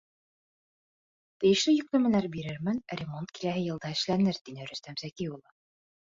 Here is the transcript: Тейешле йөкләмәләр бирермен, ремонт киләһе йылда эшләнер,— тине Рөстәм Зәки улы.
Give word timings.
Тейешле 1.43 1.73
йөкләмәләр 1.73 2.25
бирермен, 2.35 2.79
ремонт 3.01 3.33
киләһе 3.39 3.61
йылда 3.65 3.91
эшләнер,— 3.97 4.39
тине 4.49 4.65
Рөстәм 4.71 4.97
Зәки 5.03 5.29
улы. 5.35 5.55